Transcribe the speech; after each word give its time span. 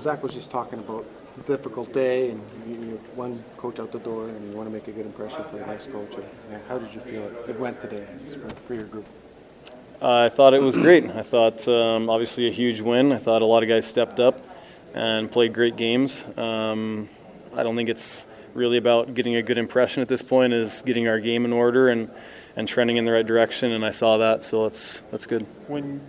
Zach 0.00 0.22
was 0.22 0.34
just 0.34 0.50
talking 0.50 0.78
about 0.78 1.04
the 1.36 1.56
difficult 1.56 1.92
day, 1.92 2.30
and 2.30 2.42
you, 2.66 2.74
you 2.74 3.00
one 3.14 3.42
coach 3.56 3.78
out 3.78 3.92
the 3.92 3.98
door, 4.00 4.28
and 4.28 4.50
you 4.50 4.56
want 4.56 4.68
to 4.68 4.72
make 4.72 4.88
a 4.88 4.92
good 4.92 5.06
impression 5.06 5.44
for 5.44 5.56
the 5.56 5.66
next 5.66 5.90
coach. 5.92 6.14
And 6.50 6.62
how 6.68 6.78
did 6.78 6.92
you 6.94 7.00
feel 7.00 7.24
it 7.48 7.58
went 7.58 7.80
today 7.80 8.06
for, 8.26 8.48
for 8.66 8.74
your 8.74 8.84
group? 8.84 9.06
I 10.00 10.28
thought 10.28 10.54
it 10.54 10.62
was 10.62 10.76
great. 10.76 11.10
I 11.10 11.22
thought 11.22 11.66
um, 11.66 12.08
obviously 12.08 12.46
a 12.46 12.52
huge 12.52 12.80
win. 12.80 13.12
I 13.12 13.18
thought 13.18 13.42
a 13.42 13.44
lot 13.44 13.62
of 13.62 13.68
guys 13.68 13.86
stepped 13.86 14.20
up 14.20 14.40
and 14.94 15.30
played 15.30 15.52
great 15.52 15.76
games. 15.76 16.24
Um, 16.36 17.08
I 17.54 17.62
don't 17.62 17.74
think 17.74 17.88
it's 17.88 18.26
really 18.54 18.76
about 18.76 19.14
getting 19.14 19.36
a 19.36 19.42
good 19.42 19.58
impression 19.58 20.00
at 20.00 20.08
this 20.08 20.22
point. 20.22 20.52
Is 20.52 20.82
getting 20.82 21.08
our 21.08 21.18
game 21.18 21.44
in 21.44 21.52
order 21.52 21.88
and 21.88 22.10
and 22.56 22.68
trending 22.68 22.96
in 22.96 23.04
the 23.04 23.12
right 23.12 23.26
direction. 23.26 23.72
And 23.72 23.84
I 23.84 23.90
saw 23.90 24.18
that, 24.18 24.44
so 24.44 24.68
that's 24.68 25.00
that's 25.10 25.26
good. 25.26 25.44
When 25.66 26.00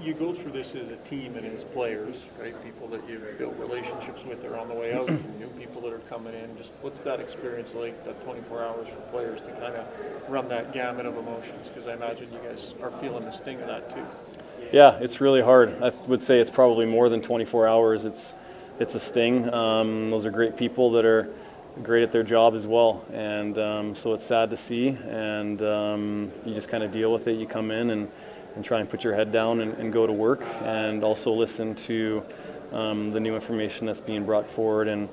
you 0.00 0.14
go 0.14 0.32
through 0.32 0.52
this 0.52 0.74
as 0.74 0.90
a 0.90 0.96
team 0.98 1.36
and 1.36 1.46
as 1.46 1.64
players, 1.64 2.22
right? 2.40 2.54
People 2.64 2.88
that 2.88 3.00
you've 3.08 3.38
built 3.38 3.56
relationships 3.58 4.24
with 4.24 4.44
are 4.44 4.56
on 4.56 4.68
the 4.68 4.74
way 4.74 4.94
out, 4.94 5.08
new 5.38 5.48
people 5.58 5.80
that 5.82 5.92
are 5.92 5.98
coming 6.00 6.34
in. 6.34 6.56
Just 6.56 6.72
what's 6.80 7.00
that 7.00 7.20
experience 7.20 7.74
like? 7.74 8.04
That 8.04 8.22
24 8.24 8.62
hours 8.62 8.88
for 8.88 9.00
players 9.10 9.40
to 9.42 9.50
kind 9.52 9.74
of 9.74 9.86
run 10.28 10.48
that 10.48 10.72
gamut 10.72 11.06
of 11.06 11.16
emotions? 11.16 11.68
Because 11.68 11.86
I 11.86 11.94
imagine 11.94 12.32
you 12.32 12.38
guys 12.48 12.74
are 12.82 12.90
feeling 12.90 13.24
the 13.24 13.30
sting 13.30 13.60
of 13.60 13.66
that 13.68 13.94
too. 13.94 14.04
Yeah, 14.72 14.98
it's 15.00 15.20
really 15.20 15.42
hard. 15.42 15.82
I 15.82 15.90
would 16.06 16.22
say 16.22 16.40
it's 16.40 16.50
probably 16.50 16.86
more 16.86 17.08
than 17.08 17.20
24 17.20 17.68
hours. 17.68 18.04
It's 18.04 18.34
it's 18.78 18.94
a 18.94 19.00
sting. 19.00 19.52
Um, 19.52 20.10
those 20.10 20.24
are 20.26 20.30
great 20.30 20.56
people 20.56 20.90
that 20.92 21.04
are 21.04 21.28
great 21.82 22.02
at 22.02 22.12
their 22.12 22.22
job 22.22 22.54
as 22.54 22.66
well, 22.66 23.04
and 23.12 23.58
um, 23.58 23.94
so 23.94 24.14
it's 24.14 24.24
sad 24.24 24.50
to 24.50 24.56
see. 24.56 24.88
And 24.88 25.62
um, 25.62 26.32
you 26.44 26.54
just 26.54 26.68
kind 26.68 26.82
of 26.82 26.90
deal 26.90 27.12
with 27.12 27.28
it. 27.28 27.38
You 27.38 27.46
come 27.46 27.70
in 27.70 27.90
and 27.90 28.10
and 28.54 28.64
try 28.64 28.80
and 28.80 28.88
put 28.88 29.04
your 29.04 29.14
head 29.14 29.32
down 29.32 29.60
and, 29.60 29.74
and 29.74 29.92
go 29.92 30.06
to 30.06 30.12
work 30.12 30.44
and 30.62 31.04
also 31.04 31.32
listen 31.32 31.74
to 31.74 32.22
um, 32.72 33.10
the 33.10 33.20
new 33.20 33.34
information 33.34 33.86
that's 33.86 34.00
being 34.00 34.24
brought 34.24 34.48
forward 34.48 34.88
and 34.88 35.08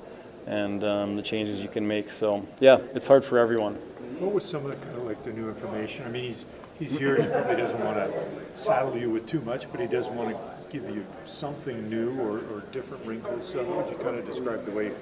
and 0.46 0.84
um, 0.84 1.16
the 1.16 1.22
changes 1.22 1.62
you 1.62 1.68
can 1.68 1.86
make. 1.86 2.10
So 2.10 2.46
yeah, 2.60 2.78
it's 2.94 3.06
hard 3.06 3.24
for 3.24 3.38
everyone. 3.38 3.74
What 4.18 4.32
was 4.32 4.44
some 4.44 4.64
of 4.64 4.70
the 4.70 4.86
kind 4.86 4.98
of 4.98 5.04
like 5.04 5.22
the 5.22 5.32
new 5.32 5.48
information? 5.48 6.04
I 6.04 6.10
mean, 6.10 6.24
he's 6.24 6.44
he's 6.78 6.98
here. 6.98 7.20
He 7.20 7.28
probably 7.28 7.56
doesn't 7.56 7.84
want 7.84 7.96
to 7.96 8.12
saddle 8.54 8.96
you 8.96 9.10
with 9.10 9.26
too 9.26 9.40
much, 9.42 9.70
but 9.70 9.80
he 9.80 9.86
does 9.86 10.06
want 10.06 10.30
to 10.30 10.60
give 10.70 10.88
you 10.94 11.04
something 11.26 11.88
new 11.90 12.18
or, 12.20 12.38
or 12.52 12.62
different 12.72 13.04
wrinkles. 13.04 13.48
So, 13.48 13.62
would 13.64 13.90
you 13.90 13.96
kind 14.02 14.16
of 14.16 14.26
describe 14.26 14.64
the 14.64 14.70
way 14.70 14.92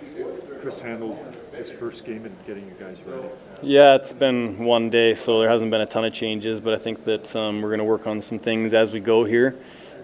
Kris 0.61 0.80
handled 0.80 1.19
his 1.55 1.70
first 1.70 2.05
game 2.05 2.25
and 2.25 2.34
getting 2.47 2.64
you 2.67 2.75
guys 2.80 2.98
ready? 3.06 3.28
Yeah, 3.62 3.95
it's 3.95 4.12
been 4.12 4.58
one 4.58 4.91
day, 4.91 5.14
so 5.14 5.41
there 5.41 5.48
hasn't 5.48 5.70
been 5.70 5.80
a 5.80 5.86
ton 5.86 6.05
of 6.05 6.12
changes, 6.12 6.61
but 6.61 6.75
I 6.75 6.78
think 6.78 7.05
that 7.05 7.34
um, 7.36 7.62
we're 7.62 7.69
going 7.69 7.78
to 7.78 7.84
work 7.84 8.06
on 8.06 8.20
some 8.23 8.39
things 8.39 8.75
as 8.75 8.92
we 8.92 9.00
go 9.00 9.25
here. 9.25 9.56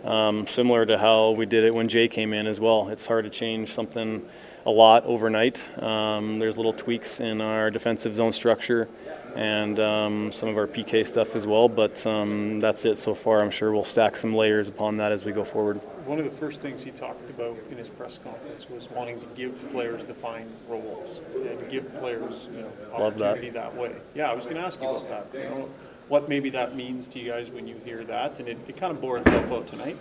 Um, 0.05 0.47
similar 0.47 0.85
to 0.85 0.99
how 0.99 1.31
we 1.31 1.47
did 1.47 1.65
it 1.65 1.75
when 1.75 1.89
Jay 1.89 2.09
came 2.09 2.35
in 2.35 2.47
as 2.47 2.61
well. 2.61 2.89
It's 2.89 3.07
hard 3.07 3.25
to 3.25 3.31
change 3.31 3.73
something 3.73 4.27
a 4.67 4.71
lot 4.71 5.05
overnight. 5.05 5.67
Um, 5.83 6.39
there's 6.39 6.57
little 6.57 6.75
tweaks 6.75 7.21
in 7.21 7.41
our 7.41 7.71
defensive 7.71 8.15
zone 8.15 8.33
structure 8.33 8.89
and 9.35 9.81
um, 9.81 10.31
some 10.31 10.49
of 10.49 10.57
our 10.57 10.67
PK 10.67 11.07
stuff 11.07 11.35
as 11.35 11.47
well. 11.47 11.69
But 11.69 12.07
um, 12.07 12.61
that's 12.61 12.85
it 12.85 12.99
so 12.99 13.15
far. 13.15 13.41
I'm 13.43 13.51
sure 13.51 13.73
we'll 13.73 13.85
stack 13.85 14.17
some 14.17 14.35
layers 14.35 14.69
upon 14.69 14.99
that 14.99 15.11
as 15.11 15.25
we 15.25 15.33
go 15.33 15.43
forward. 15.43 15.77
One 16.07 16.19
of 16.19 16.25
the 16.25 16.31
first 16.31 16.61
things 16.61 16.83
he 16.83 16.91
talked 16.91 17.29
about 17.31 17.57
in 17.71 17.79
his 17.79 17.89
press 17.89 18.19
conference 18.19 18.69
was 18.69 18.91
wanting 18.91 19.19
to 19.21 19.27
give 19.35 19.71
players 19.73 20.05
defined 20.05 20.53
roles 20.69 21.23
and 21.35 21.71
give 21.71 21.93
players 21.99 22.49
you 22.55 22.61
know, 22.61 22.73
opportunity 22.93 23.49
that. 23.51 23.73
that. 23.73 23.77
way. 23.77 23.97
Yeah, 24.15 24.31
I 24.31 24.35
was 24.35 24.45
going 24.45 24.57
to 24.57 24.63
ask 24.63 24.81
you 24.81 24.89
about 24.89 25.33
that. 25.33 25.39
You 25.39 25.49
know, 25.49 25.69
what 26.09 26.29
maybe 26.29 26.51
that 26.51 26.75
means 26.75 27.07
to 27.09 27.19
you 27.19 27.31
guys 27.31 27.51
when 27.51 27.67
you 27.67 27.77
hear 27.85 28.05
that, 28.05 28.39
and 28.39 28.49
it, 28.49 28.59
it 28.69 28.77
kind 28.77 28.93
of 28.93 29.01
bore 29.01 29.19
itself 29.19 29.51
out 29.51 29.67
tonight. 29.67 29.97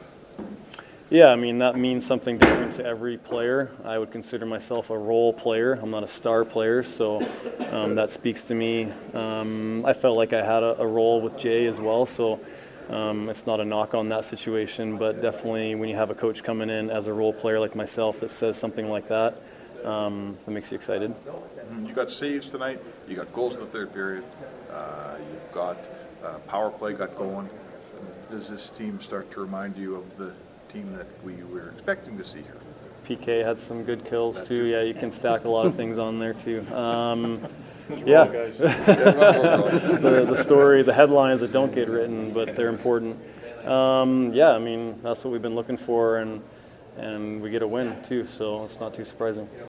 Yeah, 1.09 1.27
I 1.27 1.35
mean, 1.35 1.59
that 1.59 1.77
means 1.77 2.05
something 2.05 2.39
different 2.39 2.73
to 2.75 2.85
every 2.85 3.17
player. 3.17 3.69
I 3.85 3.99
would 3.99 4.11
consider 4.11 4.45
myself 4.45 4.89
a 4.89 4.97
role 4.97 5.31
player. 5.31 5.73
I'm 5.73 5.91
not 5.91 6.03
a 6.03 6.07
star 6.07 6.43
player, 6.43 6.81
so 6.81 7.21
um, 7.71 7.95
that 7.95 8.09
speaks 8.09 8.41
to 8.45 8.55
me. 8.55 8.91
Um, 9.13 9.85
I 9.85 9.93
felt 9.93 10.17
like 10.17 10.33
I 10.33 10.43
had 10.43 10.63
a, 10.63 10.81
a, 10.81 10.87
role 10.87 11.21
with 11.21 11.37
Jay 11.37 11.67
as 11.67 11.79
well, 11.79 12.07
so 12.07 12.39
um, 12.89 13.29
it's 13.29 13.45
not 13.45 13.59
a 13.59 13.65
knock 13.65 13.93
on 13.93 14.09
that 14.09 14.25
situation, 14.25 14.97
but 14.97 15.21
definitely 15.21 15.75
when 15.75 15.87
you 15.87 15.95
have 15.95 16.09
a 16.09 16.15
coach 16.15 16.41
coming 16.41 16.69
in 16.69 16.89
as 16.89 17.05
a 17.05 17.13
role 17.13 17.33
player 17.33 17.59
like 17.59 17.75
myself 17.75 18.19
that 18.21 18.31
says 18.31 18.57
something 18.57 18.89
like 18.89 19.07
that, 19.09 19.39
um, 19.83 20.37
it 20.47 20.51
makes 20.51 20.71
you 20.71 20.77
excited. 20.77 21.11
Mm-hmm. 21.11 21.85
You 21.85 21.93
got 21.93 22.11
saves 22.11 22.47
tonight, 22.47 22.79
you 23.07 23.15
got 23.15 23.33
goals 23.33 23.55
in 23.55 23.59
the 23.59 23.65
third 23.65 23.93
period, 23.93 24.23
uh, 24.71 25.17
you've 25.17 25.51
got 25.51 25.77
uh, 26.23 26.37
power 26.47 26.69
play 26.69 26.93
got 26.93 27.17
going. 27.17 27.49
Does 28.29 28.49
this 28.49 28.69
team 28.69 28.99
start 28.99 29.29
to 29.31 29.41
remind 29.41 29.77
you 29.77 29.95
of 29.95 30.17
the 30.17 30.33
team 30.73 30.95
that 30.97 31.07
we 31.23 31.35
were 31.43 31.69
expecting 31.69 32.17
to 32.17 32.23
see 32.23 32.41
here. 32.41 32.57
PK 33.07 33.45
had 33.45 33.59
some 33.59 33.83
good 33.83 34.05
kills 34.05 34.47
too. 34.47 34.63
Yeah, 34.63 34.81
you 34.81 34.93
can 34.93 35.11
stack 35.11 35.43
a 35.43 35.49
lot 35.49 35.65
of 35.65 35.75
things 35.75 35.97
on 35.97 36.19
there 36.19 36.33
too. 36.33 36.65
Um, 36.73 37.45
yeah, 38.05 38.25
the, 38.25 40.25
the 40.27 40.41
story, 40.41 40.83
the 40.83 40.93
headlines 40.93 41.41
that 41.41 41.51
don't 41.51 41.75
get 41.75 41.89
written, 41.89 42.31
but 42.31 42.55
they're 42.55 42.69
important. 42.69 43.19
Um, 43.67 44.31
yeah, 44.33 44.51
I 44.51 44.59
mean 44.59 44.99
that's 45.03 45.23
what 45.23 45.31
we've 45.31 45.41
been 45.41 45.55
looking 45.55 45.77
for, 45.77 46.17
and 46.17 46.41
and 46.97 47.41
we 47.41 47.49
get 47.49 47.61
a 47.61 47.67
win 47.67 48.01
too, 48.03 48.25
so 48.25 48.65
it's 48.65 48.79
not 48.79 48.93
too 48.93 49.05
surprising. 49.05 49.47